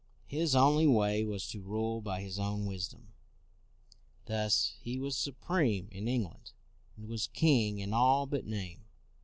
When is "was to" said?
1.23-1.61